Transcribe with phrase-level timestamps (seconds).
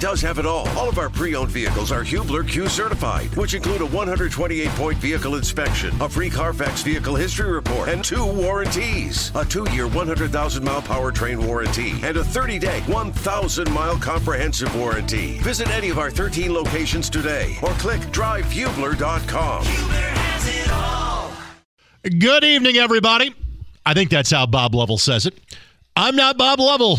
[0.00, 0.68] does have it all.
[0.70, 5.94] All of our pre-owned vehicles are Hubler Q certified, which include a 128-point vehicle inspection,
[6.00, 9.32] a free Carfax vehicle history report, and two warranties.
[9.34, 15.38] A two-year 100,000-mile powertrain warranty and a 30-day 1,000-mile comprehensive warranty.
[15.38, 19.64] Visit any of our 13 locations today or click drivehubler.com.
[19.64, 21.32] Hubler has it all.
[22.02, 23.34] Good evening, everybody.
[23.84, 25.34] I think that's how Bob Lovell says it.
[25.96, 26.98] I'm not Bob Lovell.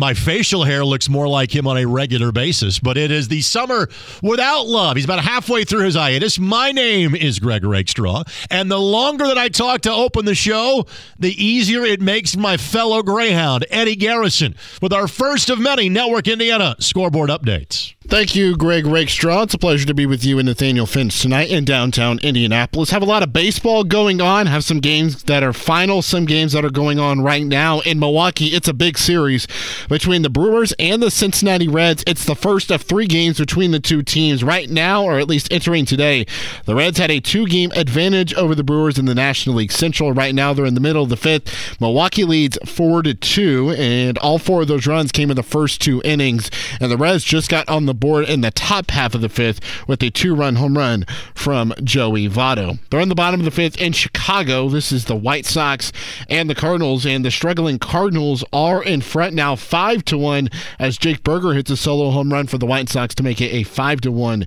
[0.00, 3.42] My facial hair looks more like him on a regular basis, but it is the
[3.42, 3.86] summer
[4.22, 4.96] without love.
[4.96, 6.38] He's about halfway through his hiatus.
[6.38, 10.86] My name is Greg Rakestraw, and the longer that I talk to open the show,
[11.18, 16.28] the easier it makes my fellow Greyhound, Eddie Garrison, with our first of many Network
[16.28, 17.92] Indiana scoreboard updates.
[18.10, 19.42] Thank you, Greg Rakestraw.
[19.42, 22.90] It's a pleasure to be with you and Nathaniel Finch tonight in downtown Indianapolis.
[22.90, 24.48] Have a lot of baseball going on.
[24.48, 28.00] Have some games that are final, some games that are going on right now in
[28.00, 28.48] Milwaukee.
[28.48, 29.46] It's a big series
[29.88, 32.02] between the Brewers and the Cincinnati Reds.
[32.04, 35.52] It's the first of three games between the two teams right now, or at least
[35.52, 36.26] entering today.
[36.64, 40.12] The Reds had a two-game advantage over the Brewers in the National League Central.
[40.12, 41.80] Right now, they're in the middle of the fifth.
[41.80, 45.80] Milwaukee leads four to two, and all four of those runs came in the first
[45.80, 46.50] two innings.
[46.80, 49.60] And the Reds just got on the board in the top half of the fifth
[49.86, 52.78] with a two run home run from Joey Votto.
[52.90, 54.68] They're in the bottom of the fifth in Chicago.
[54.68, 55.92] This is the White Sox
[56.28, 60.48] and the Cardinals, and the struggling Cardinals are in front now, five to one,
[60.78, 63.52] as Jake Burger hits a solo home run for the White Sox to make it
[63.52, 64.46] a five to one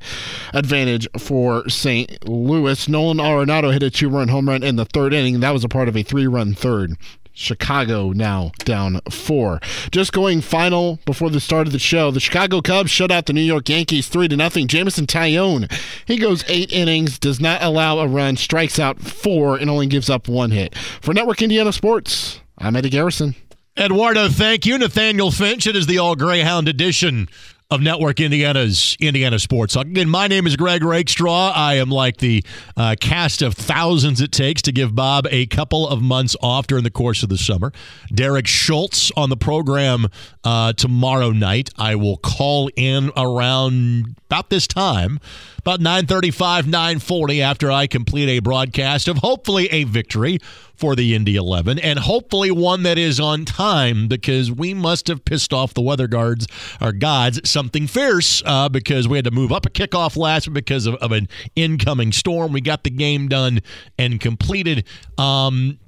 [0.53, 2.27] advantage for St.
[2.27, 2.87] Louis.
[2.89, 5.39] Nolan Arenado hit a two run home run in the third inning.
[5.39, 6.97] That was a part of a three run third.
[7.33, 9.59] Chicago now down four.
[9.91, 12.11] Just going final before the start of the show.
[12.11, 14.67] The Chicago Cubs shut out the New York Yankees three to nothing.
[14.67, 15.71] Jameson Taillon,
[16.05, 20.09] he goes eight innings, does not allow a run, strikes out four, and only gives
[20.09, 20.75] up one hit.
[20.77, 23.35] For Network Indiana Sports, I'm Eddie Garrison.
[23.75, 24.77] Eduardo, thank you.
[24.77, 25.65] Nathaniel Finch.
[25.65, 27.27] It is the All Greyhound edition
[27.73, 29.87] of Network Indiana's Indiana Sports Talk.
[29.87, 31.53] Again, my name is Greg Rakestraw.
[31.55, 32.43] I am like the
[32.77, 36.83] uh, cast of thousands it takes to give Bob a couple of months off during
[36.83, 37.71] the course of the summer.
[38.13, 40.05] Derek Schultz on the program
[40.43, 41.71] uh, tomorrow night.
[41.75, 45.19] I will call in around about this time,
[45.65, 50.39] about 9.35, 9.40 after I complete a broadcast of hopefully a victory
[50.75, 55.23] for the Indy 11 and hopefully one that is on time because we must have
[55.23, 56.47] pissed off the weather guards
[56.81, 60.85] our gods something fierce uh, because we had to move up a kickoff last because
[60.85, 62.51] of, of, an incoming storm.
[62.51, 63.61] We got the game done
[63.99, 64.85] and completed.
[65.17, 65.79] Um,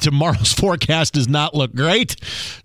[0.00, 2.16] tomorrow's forecast does not look great.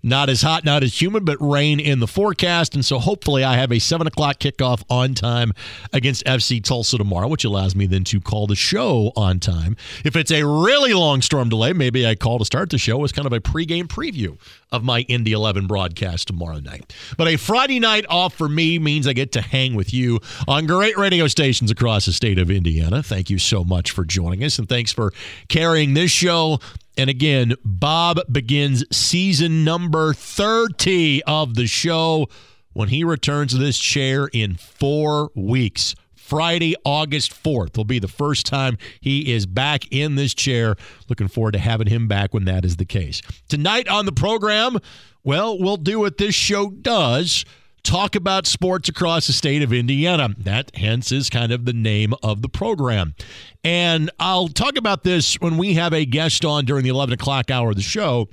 [0.02, 2.74] Not as hot, not as humid, but rain in the forecast.
[2.74, 5.52] And so hopefully I have a 7 o'clock kickoff on time
[5.92, 9.76] against FC Tulsa tomorrow, which allows me then to call the show on time.
[10.04, 13.12] If it's a really long storm delay, maybe I call to start the show as
[13.12, 14.38] kind of a pregame preview
[14.72, 16.94] of my Indy 11 broadcast tomorrow night.
[17.16, 20.66] But a Friday night off for me means I get to hang with you on
[20.66, 23.02] great radio stations across the state of Indiana.
[23.02, 25.12] Thank you so much for joining us, and thanks for
[25.48, 26.58] carrying this show.
[26.98, 32.28] And again, Bob begins season number 30 of the show
[32.72, 35.94] when he returns to this chair in four weeks.
[36.26, 40.74] Friday, August 4th will be the first time he is back in this chair.
[41.08, 43.22] Looking forward to having him back when that is the case.
[43.48, 44.78] Tonight on the program,
[45.22, 47.44] well, we'll do what this show does
[47.84, 50.30] talk about sports across the state of Indiana.
[50.36, 53.14] That, hence, is kind of the name of the program.
[53.62, 57.52] And I'll talk about this when we have a guest on during the 11 o'clock
[57.52, 58.28] hour of the show.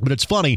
[0.00, 0.56] But it's funny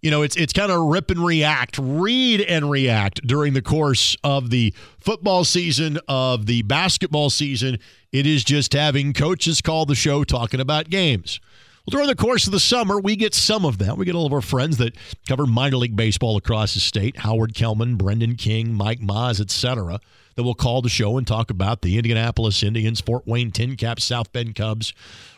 [0.00, 4.16] you know, it's it's kind of rip and react, read and react during the course
[4.22, 7.78] of the football season, of the basketball season.
[8.12, 11.40] It is just having coaches call the show talking about games.
[11.84, 13.96] Well, during the course of the summer, we get some of that.
[13.96, 14.94] We get all of our friends that
[15.26, 20.00] cover minor league baseball across the state: Howard Kellman, Brendan King, Mike Maz, etc.
[20.36, 24.04] That will call the show and talk about the Indianapolis Indians, Fort Wayne Tin Caps,
[24.04, 24.92] South Bend Cubs,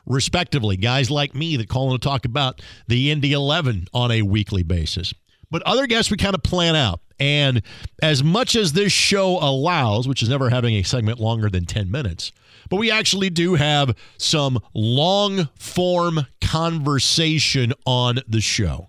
[0.06, 0.76] respectively.
[0.76, 5.14] Guys like me that call and talk about the Indy 11 on a weekly basis.
[5.50, 7.00] But other guests we kind of plan out.
[7.18, 7.62] And
[8.02, 11.90] as much as this show allows, which is never having a segment longer than 10
[11.90, 12.32] minutes,
[12.70, 18.88] but we actually do have some long form conversation on the show.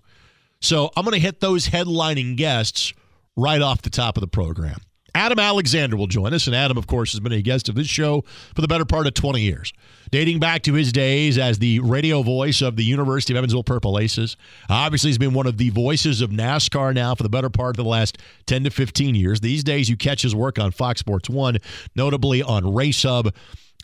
[0.60, 2.94] So I'm going to hit those headlining guests
[3.36, 4.78] right off the top of the program.
[5.14, 6.46] Adam Alexander will join us.
[6.46, 8.24] And Adam, of course, has been a guest of this show
[8.54, 9.72] for the better part of 20 years,
[10.10, 13.98] dating back to his days as the radio voice of the University of Evansville Purple
[13.98, 14.36] Aces.
[14.70, 17.84] Obviously, he's been one of the voices of NASCAR now for the better part of
[17.84, 19.40] the last 10 to 15 years.
[19.40, 21.58] These days, you catch his work on Fox Sports 1,
[21.94, 23.34] notably on Race Hub.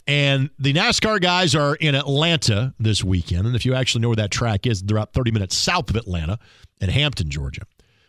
[0.07, 3.47] And the NASCAR guys are in Atlanta this weekend.
[3.47, 5.97] And if you actually know where that track is, they're about 30 minutes south of
[5.97, 6.39] Atlanta
[6.81, 7.63] in Hampton, Georgia.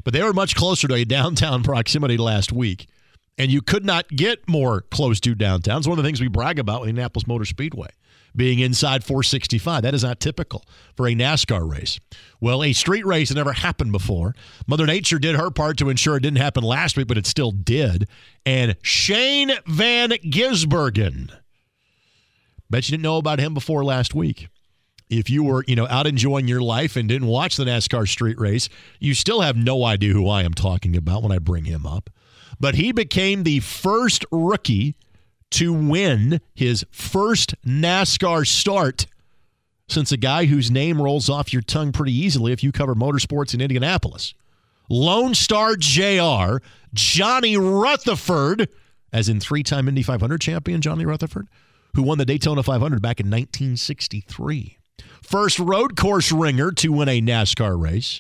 [0.06, 2.88] but they were much closer to a downtown proximity last week.
[3.37, 5.77] And you could not get more close to downtown.
[5.77, 7.89] It's one of the things we brag about with Indianapolis Motor Speedway
[8.35, 9.83] being inside 465.
[9.83, 10.63] That is not typical
[10.95, 11.99] for a NASCAR race.
[12.39, 14.35] Well, a street race had never happened before.
[14.67, 17.51] Mother Nature did her part to ensure it didn't happen last week, but it still
[17.51, 18.07] did.
[18.45, 21.31] And Shane Van Gisbergen,
[22.69, 24.49] bet you didn't know about him before last week.
[25.09, 28.39] If you were, you know, out enjoying your life and didn't watch the NASCAR street
[28.39, 31.87] race, you still have no idea who I am talking about when I bring him
[31.87, 32.11] up.
[32.59, 34.95] But he became the first rookie
[35.51, 39.07] to win his first NASCAR start
[39.87, 43.53] since a guy whose name rolls off your tongue pretty easily if you cover motorsports
[43.53, 44.33] in Indianapolis.
[44.89, 46.57] Lone Star JR,
[46.93, 48.69] Johnny Rutherford,
[49.11, 51.47] as in three time Indy 500 champion Johnny Rutherford,
[51.95, 54.77] who won the Daytona 500 back in 1963.
[55.21, 58.19] First road course ringer to win a NASCAR race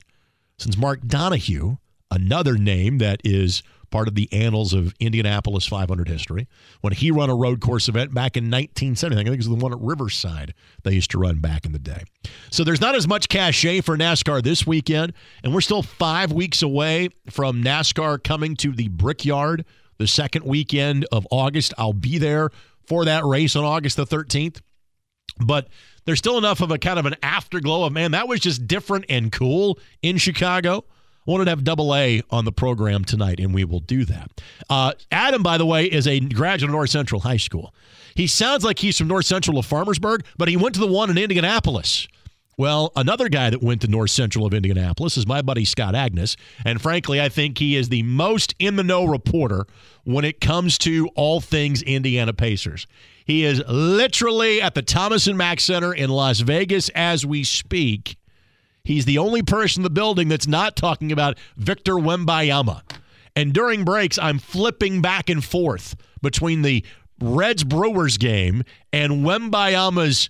[0.57, 1.77] since Mark Donohue,
[2.11, 6.47] another name that is part of the annals of Indianapolis 500 history.
[6.81, 9.55] When he ran a road course event back in 1970, I think it was the
[9.55, 10.53] one at Riverside
[10.83, 12.03] they used to run back in the day.
[12.51, 15.13] So there's not as much cachet for NASCAR this weekend,
[15.43, 19.65] and we're still five weeks away from NASCAR coming to the Brickyard
[19.97, 21.73] the second weekend of August.
[21.77, 22.49] I'll be there
[22.87, 24.61] for that race on August the 13th.
[25.39, 25.67] But
[26.05, 29.05] there's still enough of a kind of an afterglow of, man, that was just different
[29.09, 30.85] and cool in Chicago
[31.29, 34.41] wanted to have double A on the program tonight, and we will do that.
[34.69, 37.73] Uh, Adam, by the way, is a graduate of North Central High School.
[38.15, 41.09] He sounds like he's from North Central of Farmersburg, but he went to the one
[41.09, 42.07] in Indianapolis.
[42.57, 46.35] Well, another guy that went to North Central of Indianapolis is my buddy Scott Agnes.
[46.65, 49.65] And frankly, I think he is the most in the know reporter
[50.03, 52.85] when it comes to all things Indiana Pacers.
[53.23, 58.17] He is literally at the Thomas and Mack Center in Las Vegas as we speak.
[58.83, 62.81] He's the only person in the building that's not talking about Victor Wembanyama.
[63.35, 66.83] And during breaks, I'm flipping back and forth between the
[67.21, 70.29] Reds Brewers game and Wembanyama's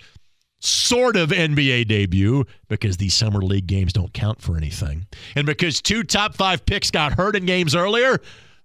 [0.60, 5.08] sort of NBA debut because these summer league games don't count for anything.
[5.36, 8.20] And because two top five picks got hurt in games earlier,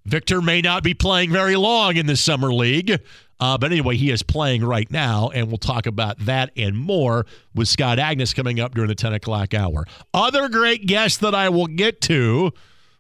[0.05, 3.01] Victor may not be playing very long in the summer league.
[3.41, 7.27] Uh, but anyway, he is playing right now, and we'll talk about that and more
[7.55, 9.85] with Scott Agnes coming up during the 10 o'clock hour.
[10.13, 12.53] Other great guests that I will get to,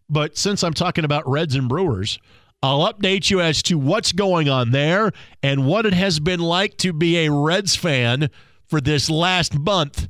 [0.08, 2.18] but since I'm talking about Reds and Brewers,
[2.62, 6.78] I'll update you as to what's going on there and what it has been like
[6.78, 8.30] to be a Reds fan
[8.66, 10.08] for this last month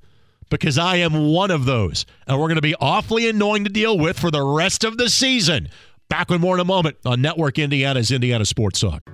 [0.50, 2.06] because I am one of those.
[2.26, 5.08] And we're going to be awfully annoying to deal with for the rest of the
[5.10, 5.68] season.
[6.08, 9.13] Back with more in a moment on Network Indiana's Indiana Sports Talk.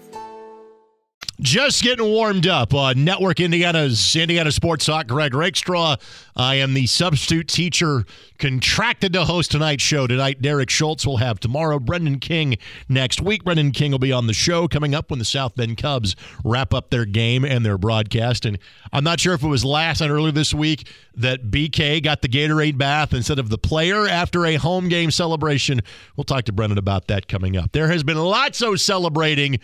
[1.41, 5.07] Just getting warmed up on Network Indiana's Indiana Sports Talk.
[5.07, 5.95] Greg Rakestraw.
[6.35, 8.05] I am the substitute teacher
[8.37, 10.43] contracted to host tonight's show tonight.
[10.43, 11.79] Derek Schultz will have tomorrow.
[11.79, 13.43] Brendan King next week.
[13.43, 16.15] Brendan King will be on the show coming up when the South Bend Cubs
[16.45, 18.45] wrap up their game and their broadcast.
[18.45, 18.59] And
[18.93, 22.21] I'm not sure if it was last night or earlier this week that BK got
[22.21, 25.81] the Gatorade bath instead of the player after a home game celebration.
[26.15, 27.71] We'll talk to Brendan about that coming up.
[27.71, 29.59] There has been lots of celebrating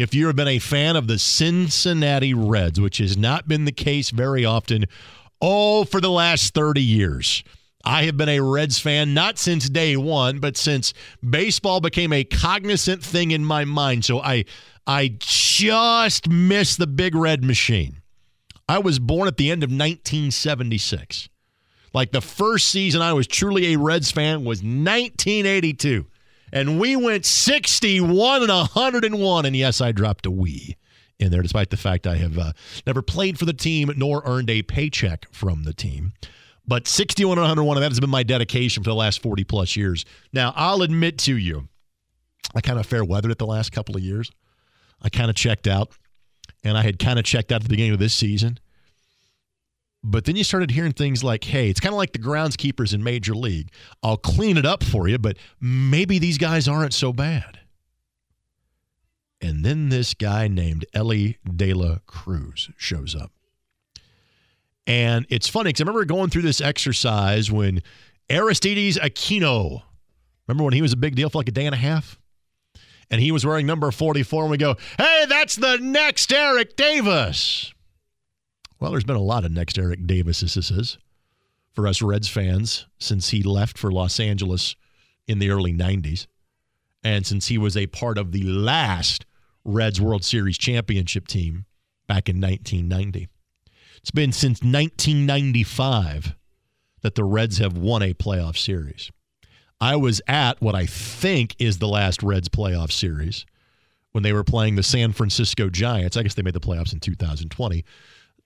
[0.00, 3.70] if you have been a fan of the Cincinnati Reds, which has not been the
[3.70, 4.86] case very often,
[5.42, 7.44] oh, for the last 30 years.
[7.84, 10.94] I have been a Reds fan not since day one, but since
[11.28, 14.06] baseball became a cognizant thing in my mind.
[14.06, 14.46] So I
[14.86, 18.00] I just miss the big red machine.
[18.66, 21.28] I was born at the end of 1976.
[21.92, 26.06] Like the first season I was truly a Reds fan was 1982
[26.52, 29.46] and we went 61 and 101.
[29.46, 30.76] And yes, I dropped a we
[31.18, 32.52] in there, despite the fact I have uh,
[32.86, 36.12] never played for the team nor earned a paycheck from the team.
[36.66, 39.76] But 61 and 101, and that has been my dedication for the last 40 plus
[39.76, 40.04] years.
[40.32, 41.68] Now, I'll admit to you,
[42.54, 44.30] I kind of fair weathered it the last couple of years.
[45.02, 45.90] I kind of checked out,
[46.62, 48.58] and I had kind of checked out at the beginning of this season.
[50.02, 53.04] But then you started hearing things like, hey, it's kind of like the groundskeepers in
[53.04, 53.70] Major League.
[54.02, 57.60] I'll clean it up for you, but maybe these guys aren't so bad.
[59.42, 63.32] And then this guy named Elly De La Cruz shows up.
[64.86, 67.82] And it's funny because I remember going through this exercise when
[68.28, 69.82] Aristides Aquino,
[70.46, 72.18] remember when he was a big deal for like a day and a half?
[73.10, 77.74] And he was wearing number 44, and we go, hey, that's the next Eric Davis.
[78.80, 80.96] Well, there's been a lot of next Eric Davises
[81.72, 84.74] for us Reds fans since he left for Los Angeles
[85.28, 86.26] in the early 90s.
[87.04, 89.26] And since he was a part of the last
[89.64, 91.66] Reds World Series championship team
[92.06, 93.28] back in 1990,
[93.98, 96.34] it's been since 1995
[97.02, 99.10] that the Reds have won a playoff series.
[99.78, 103.44] I was at what I think is the last Reds playoff series
[104.12, 106.16] when they were playing the San Francisco Giants.
[106.16, 107.84] I guess they made the playoffs in 2020.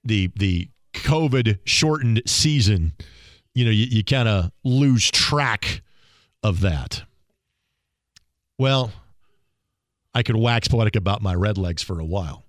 [0.05, 2.93] The the COVID shortened season,
[3.55, 5.83] you know, you, you kind of lose track
[6.43, 7.03] of that.
[8.59, 8.93] Well,
[10.15, 12.44] I could wax poetic about my red legs for a while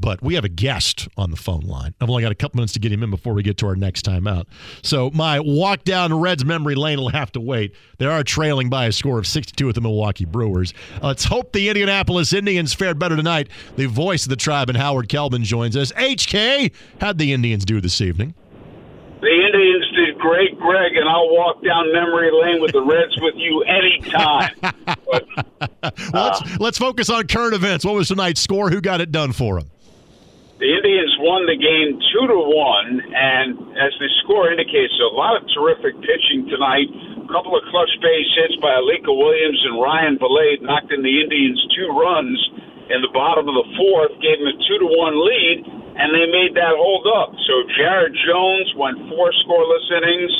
[0.00, 1.94] but we have a guest on the phone line.
[2.00, 3.76] I've only got a couple minutes to get him in before we get to our
[3.76, 4.46] next time out.
[4.82, 7.74] So my walk down Reds memory lane will have to wait.
[7.98, 10.74] They are trailing by a score of 62 with the Milwaukee Brewers.
[11.02, 13.48] Let's hope the Indianapolis Indians fared better tonight.
[13.76, 15.92] The voice of the tribe and Howard Kellman joins us.
[15.92, 18.34] HK, how'd the Indians do this evening?
[19.20, 23.34] The Indians did great, Greg, and I'll walk down memory lane with the Reds with
[23.36, 24.50] you anytime.
[25.10, 25.24] But,
[25.82, 27.82] uh, let's, let's focus on current events.
[27.82, 28.68] What was tonight's score?
[28.68, 29.70] Who got it done for them?
[30.58, 35.38] The Indians won the game two to one, and as the score indicates, a lot
[35.38, 36.90] of terrific pitching tonight.
[37.14, 41.14] A couple of clutch base hits by Alika Williams and Ryan Vilade knocked in the
[41.14, 42.34] Indians two runs
[42.90, 45.62] in the bottom of the fourth, gave them a two to one lead,
[45.94, 47.38] and they made that hold up.
[47.46, 50.34] So Jared Jones went four scoreless innings,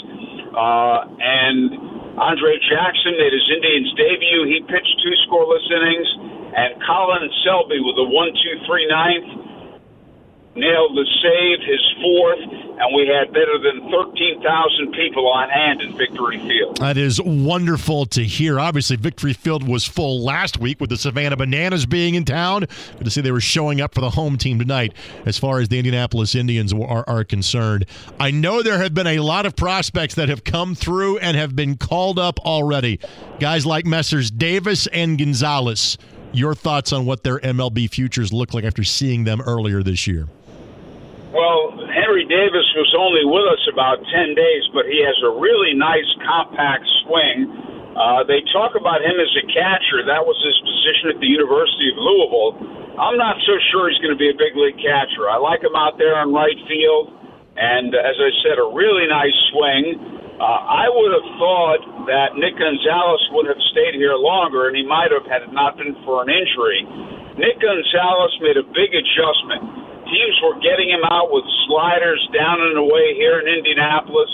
[0.50, 4.50] uh, and Andre Jackson made his Indians debut.
[4.50, 6.10] He pitched two scoreless innings,
[6.58, 9.37] and Colin Selby with a one two three ninth
[10.58, 12.38] nailed the save, his fourth,
[12.80, 16.76] and we had better than 13,000 people on hand in Victory Field.
[16.78, 18.60] That is wonderful to hear.
[18.60, 22.66] Obviously, Victory Field was full last week with the Savannah Bananas being in town.
[22.98, 24.94] Good to see they were showing up for the home team tonight
[25.26, 27.86] as far as the Indianapolis Indians are, are concerned.
[28.20, 31.56] I know there have been a lot of prospects that have come through and have
[31.56, 33.00] been called up already.
[33.40, 34.30] Guys like Messrs.
[34.30, 35.98] Davis and Gonzalez.
[36.32, 40.28] Your thoughts on what their MLB futures look like after seeing them earlier this year?
[41.28, 45.76] Well, Henry Davis was only with us about 10 days, but he has a really
[45.76, 47.52] nice compact swing.
[47.92, 50.00] Uh, they talk about him as a catcher.
[50.08, 52.52] That was his position at the University of Louisville.
[52.96, 55.28] I'm not so sure he's going to be a big league catcher.
[55.28, 57.12] I like him out there on right field,
[57.60, 60.00] and uh, as I said, a really nice swing.
[60.40, 64.86] Uh, I would have thought that Nick Gonzalez would have stayed here longer, and he
[64.86, 66.88] might have had it not been for an injury.
[67.36, 72.76] Nick Gonzalez made a big adjustment teams were getting him out with sliders down and
[72.80, 74.30] away here in Indianapolis.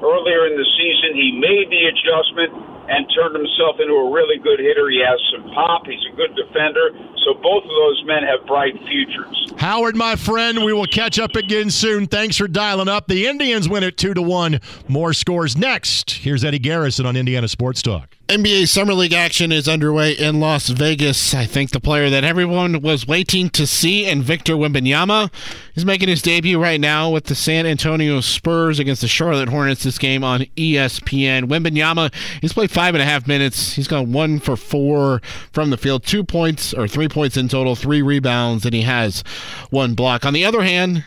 [0.00, 2.52] Earlier in the season, he made the adjustment
[2.88, 4.88] and turned himself into a really good hitter.
[4.90, 5.86] He has some pop.
[5.86, 6.90] He's a good defender.
[7.24, 9.52] So both of those men have bright futures.
[9.58, 12.06] Howard, my friend, we will catch up again soon.
[12.06, 13.08] Thanks for dialing up.
[13.08, 14.60] The Indians win it two to one.
[14.88, 16.10] More scores next.
[16.12, 18.14] Here's Eddie Garrison on Indiana Sports Talk.
[18.28, 21.32] NBA Summer League action is underway in Las Vegas.
[21.32, 25.32] I think the player that everyone was waiting to see, and Victor Wembanyama,
[25.76, 29.82] is making his debut right now with the San Antonio Spurs against the Charlotte Hornets.
[29.82, 31.44] This game on ESPN.
[31.44, 33.72] Wembanyama, he's played five and a half minutes.
[33.72, 35.20] He's gone one for four
[35.50, 39.24] from the field, two points or three points in total, three rebounds, and he has
[39.70, 40.24] one block.
[40.24, 41.04] On the other hand,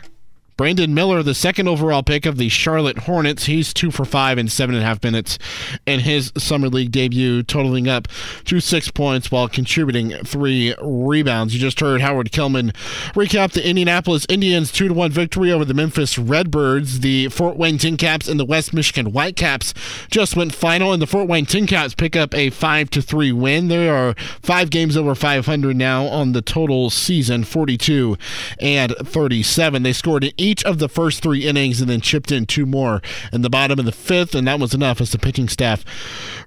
[0.58, 4.48] Brandon Miller, the second overall pick of the Charlotte Hornets, he's two for five in
[4.48, 5.39] seven and a half minutes
[5.86, 8.08] in his summer league debut, totaling up
[8.46, 11.53] to six points while contributing three rebounds.
[11.53, 12.72] You just heard Howard Kellman
[13.13, 17.00] recap the Indianapolis Indians two to one victory over the Memphis Redbirds.
[17.00, 19.74] The Fort Wayne Tin Caps and the West Michigan Whitecaps
[20.12, 23.31] just went final, and the Fort Wayne Tin Caps pick up a five to three
[23.31, 23.67] win.
[23.67, 28.17] They are five games over 500 now on the total season, 42
[28.60, 29.84] and 37.
[29.84, 33.01] They scored in each of the first three innings and then chipped in two more
[33.31, 35.86] in the bottom of the fifth, and that was enough as the pitching staff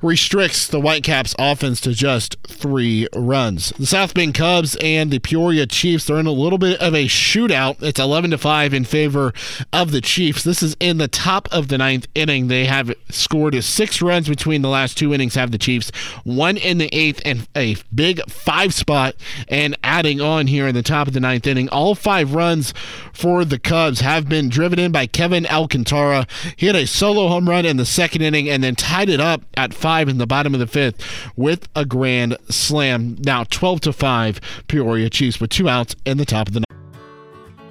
[0.03, 3.71] restricts the Whitecaps offense to just three runs.
[3.79, 7.07] The South Bend Cubs and the Peoria Chiefs are in a little bit of a
[7.07, 7.83] shootout.
[7.83, 9.33] It's 11 to 5 in favor
[9.73, 10.43] of the Chiefs.
[10.43, 12.49] This is in the top of the ninth inning.
[12.49, 15.91] They have scored six runs between the last two innings, have the Chiefs,
[16.25, 19.15] one in the eighth, and a big five spot,
[19.49, 21.69] and adding on here in the top of the ninth inning.
[21.69, 22.75] All five runs
[23.13, 26.27] for the Cubs Cubs have been driven in by Kevin Alcantara.
[26.57, 29.43] He had a solo home run in the second inning and then tied it up
[29.59, 31.05] at five in the bottom of the fifth
[31.37, 33.19] with a grand slam.
[33.19, 36.95] Now 12 to 5, Peoria Chiefs with two outs in the top of the ninth.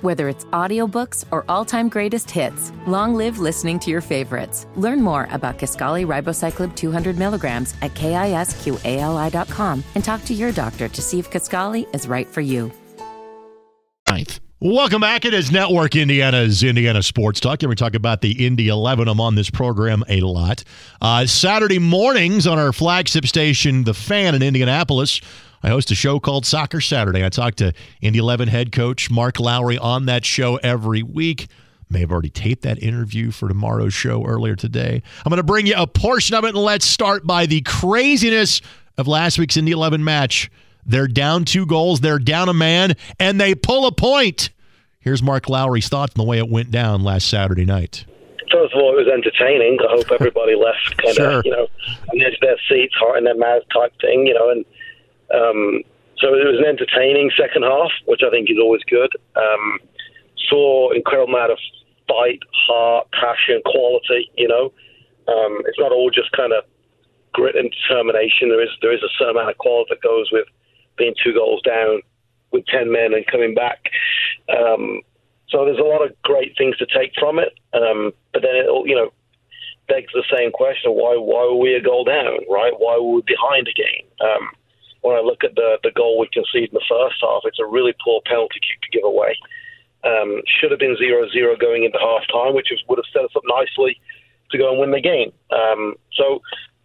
[0.01, 4.67] Whether it's audiobooks or all-time greatest hits, long live listening to your favorites.
[4.75, 11.01] Learn more about Kisqali Ribociclib 200 milligrams at kisqali.com and talk to your doctor to
[11.01, 12.71] see if Kisqali is right for you.
[14.07, 14.42] Ninth.
[14.65, 15.25] Welcome back.
[15.25, 17.61] It is Network Indiana's Indiana Sports Talk.
[17.63, 19.09] And we talk about the Indy 11.
[19.09, 20.63] I'm on this program a lot.
[21.01, 25.19] Uh, Saturday mornings on our flagship station, The Fan in Indianapolis,
[25.63, 27.25] I host a show called Soccer Saturday.
[27.25, 31.47] I talk to Indy 11 head coach Mark Lowry on that show every week.
[31.89, 35.03] May have already taped that interview for tomorrow's show earlier today.
[35.25, 38.61] I'm going to bring you a portion of it, and let's start by the craziness
[38.97, 40.49] of last week's Indy 11 match.
[40.85, 44.49] They're down two goals, they're down a man, and they pull a point.
[44.99, 48.05] Here's Mark Lowry's thoughts on the way it went down last Saturday night.
[48.51, 49.77] First of all, it was entertaining.
[49.81, 51.67] I hope everybody left kind of, you know,
[52.11, 54.49] on the edge of their seats, heart in their mouth type thing, you know.
[54.51, 54.63] And
[55.33, 55.83] um,
[56.19, 59.11] so it was an entertaining second half, which I think is always good.
[59.35, 59.79] Um,
[60.47, 61.59] saw incredible amount of
[62.07, 64.31] fight, heart, passion, quality.
[64.37, 64.71] You know,
[65.27, 66.63] um, it's not all just kind of
[67.33, 68.49] grit and determination.
[68.49, 70.47] There is there is a certain amount of quality that goes with
[70.97, 72.01] being two goals down
[72.51, 73.89] with ten men and coming back.
[74.49, 75.01] Um,
[75.49, 77.53] so there's a lot of great things to take from it.
[77.73, 79.11] Um, but then it you know,
[79.87, 82.45] begs the same question: Why why were we a goal down?
[82.49, 82.73] Right?
[82.77, 84.05] Why were we behind again?
[84.21, 84.49] Um,
[85.01, 87.65] when I look at the the goal we conceded in the first half, it's a
[87.65, 89.37] really poor penalty kick to give away.
[90.03, 91.31] Um, should have been 0-0
[91.61, 93.95] going into half time, which would have set us up nicely
[94.51, 95.31] to go and win the game.
[95.49, 96.41] Um, so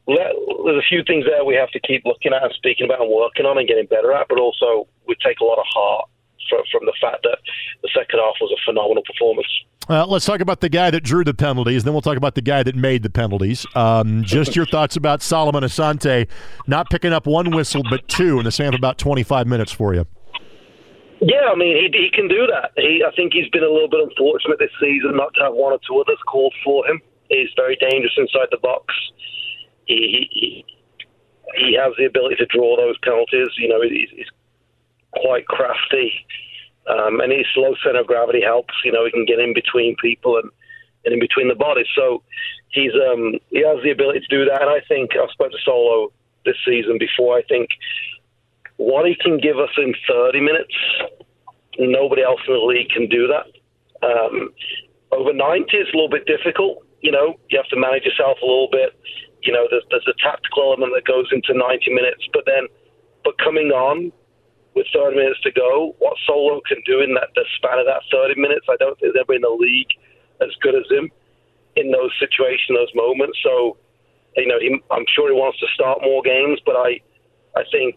[0.09, 3.11] there's a few things there we have to keep looking at and speaking about and
[3.11, 6.09] working on and getting better at, but also we take a lot of heart
[6.49, 7.39] from, from the fact that
[7.83, 9.49] the second half was a phenomenal performance.
[9.89, 12.43] Uh, let's talk about the guy that drew the penalties, then we'll talk about the
[12.43, 13.67] guy that made the penalties.
[13.75, 16.29] Um, just your thoughts about Solomon Asante
[16.67, 19.95] not picking up one whistle but two in the span of about 25 minutes for
[19.95, 20.07] you.
[21.21, 22.71] Yeah, I mean, he, he can do that.
[22.77, 25.73] He, I think he's been a little bit unfortunate this season not to have one
[25.73, 27.01] or two others called for him.
[27.29, 28.95] He's very dangerous inside the box.
[29.89, 30.65] He, he,
[31.57, 33.49] he has the ability to draw those penalties.
[33.57, 34.31] You know, he's, he's
[35.13, 36.13] quite crafty.
[36.89, 38.75] Um, and his low center of gravity helps.
[38.85, 40.51] You know, he can get in between people and,
[41.05, 41.87] and in between the bodies.
[41.95, 42.23] So
[42.71, 44.63] he's um, he has the ability to do that.
[44.63, 46.13] And I think I've spoken to Solo
[46.45, 47.37] this season before.
[47.37, 47.69] I think
[48.77, 50.75] what he can give us in 30 minutes,
[51.79, 53.47] nobody else in the league can do that.
[54.07, 54.51] Um,
[55.13, 56.87] over 90 is a little bit difficult.
[57.01, 58.95] You know, you have to manage yourself a little bit.
[59.49, 62.69] You know, there's, there's a tactical element that goes into 90 minutes, but then,
[63.25, 64.13] but coming on
[64.77, 68.05] with 30 minutes to go, what Solo can do in that the span of that
[68.13, 69.89] 30 minutes, I don't think there's ever in the league
[70.45, 71.09] as good as him
[71.81, 73.41] in those situations, those moments.
[73.41, 73.81] So,
[74.37, 77.01] you know, he, I'm sure he wants to start more games, but I,
[77.57, 77.97] I think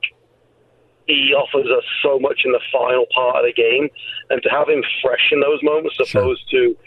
[1.11, 3.91] he offers us so much in the final part of the game,
[4.31, 6.23] and to have him fresh in those moments, Sure.
[6.23, 6.77] opposed to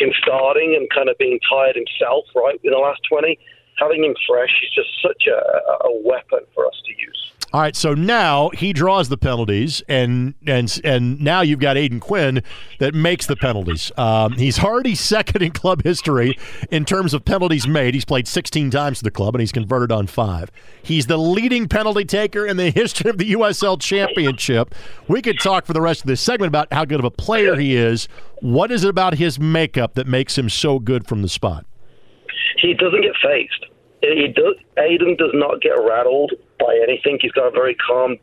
[0.00, 3.36] him starting and kind of being tired himself, right, in the last 20,
[3.78, 7.32] having him fresh is just such a, a weapon for us to use.
[7.54, 12.00] All right, so now he draws the penalties, and and and now you've got Aodhan
[12.00, 12.42] Quinn
[12.80, 13.92] that makes the penalties.
[13.96, 16.36] Um, he's already second in club history
[16.72, 17.94] in terms of penalties made.
[17.94, 20.50] He's played 16 times for the club, and he's converted on five.
[20.82, 24.74] He's the leading penalty taker in the history of the USL Championship.
[25.06, 27.54] We could talk for the rest of this segment about how good of a player
[27.54, 28.08] he is.
[28.40, 31.66] What is it about his makeup that makes him so good from the spot?
[32.60, 33.66] He doesn't get phased.
[34.02, 34.56] He does.
[34.76, 37.18] Aodhan does not get rattled by anything.
[37.20, 38.16] He's got a very calm.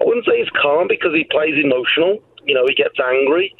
[0.00, 2.18] I wouldn't say he's calm because he plays emotional.
[2.44, 3.54] You know, he gets angry.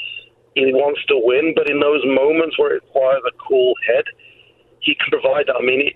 [0.54, 4.04] He wants to win, but in those moments where it requires a cool head,
[4.80, 5.56] he can provide that.
[5.56, 5.94] I mean, he,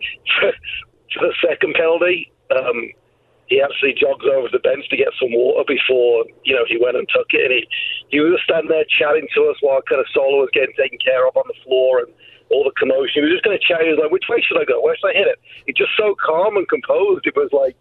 [1.19, 2.93] for the second penalty, um,
[3.53, 6.97] he actually jogs over the bench to get some water before you know he went
[6.97, 7.63] and took it, and he
[8.09, 11.27] he was standing there chatting to us while kind of Solo was getting taken care
[11.27, 12.13] of on the floor and
[12.53, 13.15] all the commotion.
[13.15, 13.83] He was just going to chat.
[13.83, 14.81] He was like, "Which way should I go?
[14.81, 17.27] Where should I hit it?" He's just so calm and composed.
[17.27, 17.77] It was like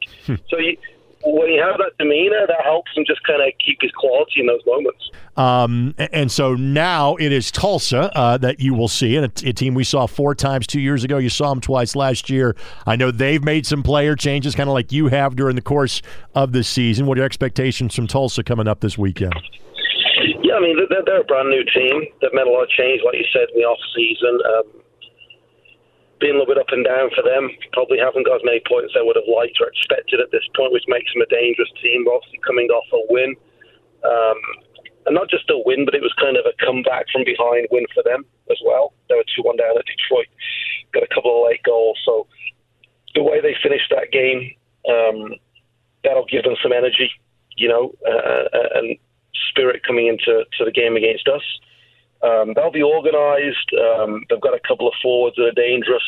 [0.49, 0.57] so.
[0.57, 0.77] You,
[1.23, 4.47] when you have that demeanor, that helps him just kind of keep his quality in
[4.47, 5.11] those moments.
[5.37, 9.53] Um, and so now it is Tulsa uh, that you will see, and a, a
[9.53, 11.17] team we saw four times two years ago.
[11.17, 12.55] You saw them twice last year.
[12.85, 16.01] I know they've made some player changes, kind of like you have during the course
[16.35, 17.05] of the season.
[17.05, 19.35] What are your expectations from Tulsa coming up this weekend?
[20.51, 22.11] Yeah, I mean they're, they're a brand new team.
[22.19, 24.35] They've made a lot of change, like you said, in the off season.
[24.43, 24.67] Um,
[26.19, 27.47] been a little bit up and down for them.
[27.71, 30.75] Probably haven't got as many points they would have liked or expected at this point,
[30.75, 32.03] which makes them a dangerous team.
[32.03, 33.31] Obviously, coming off a win,
[34.03, 34.39] um,
[35.07, 37.87] and not just a win, but it was kind of a comeback from behind win
[37.95, 38.91] for them as well.
[39.07, 40.27] They were two one down at Detroit,
[40.91, 41.95] got a couple of late goals.
[42.03, 42.27] So
[43.15, 44.51] the way they finished that game,
[44.83, 45.39] um,
[46.03, 47.07] that'll give them some energy,
[47.55, 48.99] you know, uh, uh, and
[49.49, 51.43] spirit coming into to the game against us.
[52.23, 53.69] Um, they'll be organised.
[53.73, 56.05] Um, they've got a couple of forwards that are dangerous,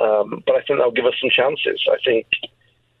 [0.00, 1.80] um, but I think they'll give us some chances.
[1.90, 2.26] I think,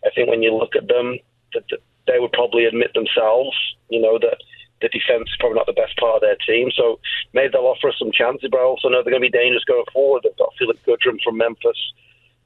[0.04, 1.18] I think when you look at them,
[1.52, 3.54] that, that they would probably admit themselves,
[3.90, 4.38] you know, that
[4.80, 6.70] the defense is probably not the best part of their team.
[6.74, 6.98] So
[7.32, 9.64] maybe they'll offer us some chances, but I also know they're going to be dangerous
[9.64, 10.22] going forward.
[10.24, 11.78] They've got Phillip Goodrum from Memphis,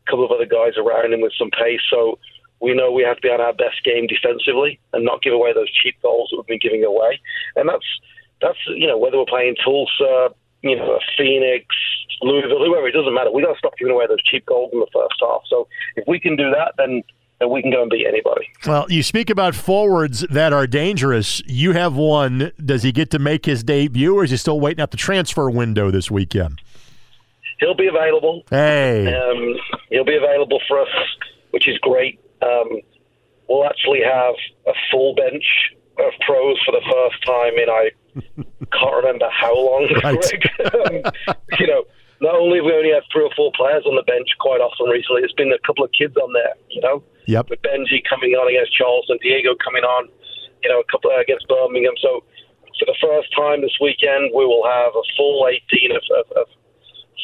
[0.06, 1.80] a couple of other guys around him with some pace.
[1.88, 2.18] So
[2.60, 5.52] we know we have to be on our best game defensively and not give away
[5.52, 7.20] those cheap goals that we've been giving away.
[7.56, 7.86] And that's
[8.40, 11.66] that's you know whether we're playing Tulsa, you know Phoenix,
[12.22, 13.30] Louisville, whoever, it doesn't matter.
[13.30, 15.42] We got to stop giving away those cheap goals in the first half.
[15.48, 17.02] So if we can do that, then
[17.40, 18.48] and we can go and beat anybody.
[18.66, 21.42] Well, you speak about forwards that are dangerous.
[21.46, 22.52] You have one.
[22.64, 25.50] Does he get to make his debut, or is he still waiting at the transfer
[25.50, 26.62] window this weekend?
[27.60, 28.44] He'll be available.
[28.50, 29.54] Hey, um,
[29.90, 30.88] he'll be available for us,
[31.50, 32.18] which is great.
[32.42, 32.80] Um,
[33.48, 34.34] we'll actually have
[34.66, 35.44] a full bench
[35.98, 37.90] of pros for the first time in I
[38.72, 40.20] can't remember how long, right.
[40.20, 40.44] Greg.
[40.74, 41.12] um,
[41.58, 41.84] you know,
[42.20, 44.88] not only have we only had three or four players on the bench quite often
[44.88, 47.02] recently, it's been a couple of kids on there, you know.
[47.26, 47.50] Yep.
[47.50, 50.08] With Benji coming on against Charleston, Diego coming on,
[50.62, 51.92] you know, a couple uh, against Birmingham.
[52.00, 52.24] So
[52.78, 56.46] for the first time this weekend, we will have a full 18 of, of, of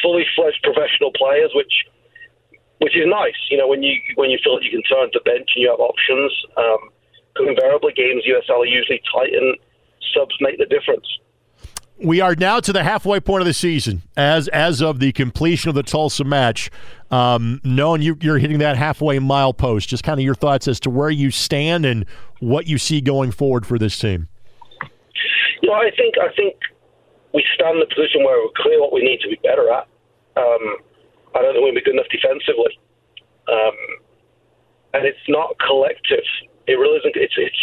[0.02, 1.72] fully fledged professional players, which
[2.82, 3.38] which is nice.
[3.50, 5.70] You know, when you when you feel that you can turn to bench and you
[5.70, 6.32] have options.
[6.56, 6.90] Um,
[7.40, 9.56] invariably, games USL are usually tight, and
[10.12, 11.06] subs make the difference
[12.02, 15.68] we are now to the halfway point of the season as as of the completion
[15.68, 16.70] of the Tulsa match.
[17.10, 20.80] Um, knowing you, you're hitting that halfway mile post, just kind of your thoughts as
[20.80, 22.06] to where you stand and
[22.40, 24.28] what you see going forward for this team.
[25.60, 26.56] You know, I think I think
[27.34, 29.86] we stand in the position where we're clear what we need to be better at.
[30.36, 30.76] Um,
[31.34, 32.78] I don't think we'll be good enough defensively,
[33.48, 33.76] um,
[34.94, 36.24] and it's not collective.
[36.66, 37.16] It really isn't.
[37.16, 37.62] It's it's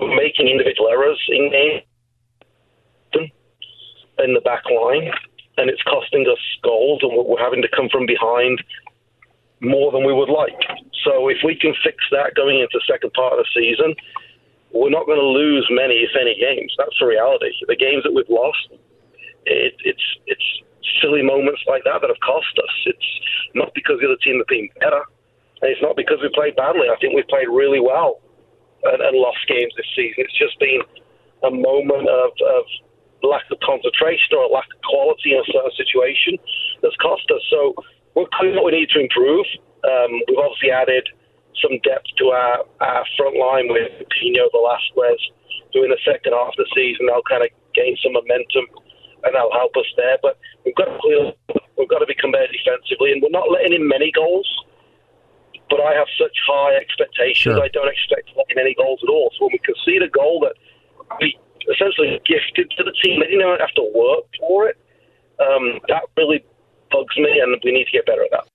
[0.00, 1.82] making individual errors in
[4.18, 5.10] in the back line,
[5.56, 8.62] and it's costing us goals, and we're having to come from behind
[9.60, 10.58] more than we would like.
[11.04, 13.94] So if we can fix that going into the second part of the season,
[14.72, 16.74] we're not going to lose many, if any, games.
[16.78, 17.50] That's the reality.
[17.66, 18.68] The games that we've lost,
[19.46, 20.48] it, it's it's
[21.00, 22.74] silly moments like that that have cost us.
[22.86, 23.10] It's
[23.54, 25.02] not because the other team have been better,
[25.62, 26.88] and it's not because we played badly.
[26.88, 28.20] I think we've played really well
[28.84, 30.24] and, and lost games this season.
[30.24, 30.82] It's just been
[31.42, 32.64] a moment of, of
[33.22, 36.38] lack of concentration or a lack of quality in a certain situation
[36.82, 37.42] that's cost us.
[37.50, 37.74] So
[38.14, 39.46] we're clear what we need to improve.
[39.82, 41.06] Um, we've obviously added
[41.62, 45.18] some depth to our, our front line with Pino Velasquez,
[45.84, 48.66] in the second half of the season they'll kind of gain some momentum
[49.24, 50.18] and that'll help us there.
[50.22, 51.32] But we've got to clear,
[51.76, 54.48] we've got to become better defensively, and we're not letting in many goals.
[55.70, 57.56] But I have such high expectations.
[57.56, 57.62] Sure.
[57.62, 59.30] I don't expect letting any goals at all.
[59.36, 60.56] So when we concede a goal that
[61.20, 61.36] we
[61.72, 63.20] essentially gifted to the team.
[63.20, 64.76] They didn't have to work for it.
[65.38, 66.44] Um, that really
[66.90, 68.48] bugs me, and we need to get better at that.